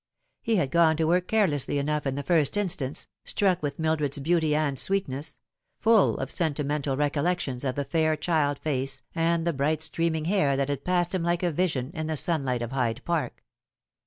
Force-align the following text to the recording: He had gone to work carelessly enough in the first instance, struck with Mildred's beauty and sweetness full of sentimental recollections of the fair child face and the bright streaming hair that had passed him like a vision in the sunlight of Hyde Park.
He 0.41 0.55
had 0.55 0.71
gone 0.71 0.97
to 0.97 1.03
work 1.05 1.27
carelessly 1.27 1.77
enough 1.77 2.07
in 2.07 2.15
the 2.15 2.23
first 2.23 2.57
instance, 2.57 3.05
struck 3.23 3.61
with 3.61 3.77
Mildred's 3.77 4.17
beauty 4.17 4.55
and 4.55 4.79
sweetness 4.79 5.37
full 5.77 6.17
of 6.17 6.31
sentimental 6.31 6.97
recollections 6.97 7.63
of 7.63 7.75
the 7.75 7.85
fair 7.85 8.15
child 8.15 8.57
face 8.57 9.03
and 9.13 9.45
the 9.45 9.53
bright 9.53 9.83
streaming 9.83 10.25
hair 10.25 10.57
that 10.57 10.69
had 10.69 10.83
passed 10.83 11.13
him 11.13 11.21
like 11.21 11.43
a 11.43 11.51
vision 11.51 11.91
in 11.93 12.07
the 12.07 12.17
sunlight 12.17 12.63
of 12.63 12.71
Hyde 12.71 13.03
Park. 13.05 13.43